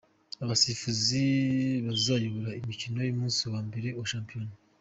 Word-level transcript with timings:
Abasifuzi 0.43 1.21
bazayobora 1.85 2.51
imikino 2.59 2.97
y’umunsi 3.01 3.41
wa 3.53 3.59
mbere 3.67 3.89
wa 3.97 4.05
shampiyona. 4.13 4.53